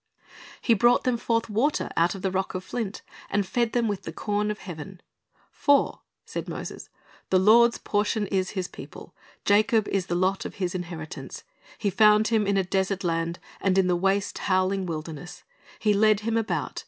[0.61, 4.01] He brought them forth water out of "the rock of flint," and fed them with
[4.01, 4.99] "the corn of heaven."^
[5.51, 6.89] "For," said Moses,
[7.29, 9.13] "the Lord's portion is His people;
[9.45, 11.43] Jacob is the lot of His inheritance.
[11.77, 15.43] He found him in a desert land, and in the waste howling wilderness;
[15.77, 16.79] He led him about.